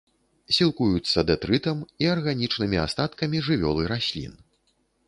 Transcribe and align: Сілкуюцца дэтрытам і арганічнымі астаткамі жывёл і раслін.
Сілкуюцца 0.55 1.25
дэтрытам 1.31 1.77
і 2.07 2.09
арганічнымі 2.17 2.77
астаткамі 2.87 3.47
жывёл 3.51 3.77
і 3.85 3.89
раслін. 3.95 4.35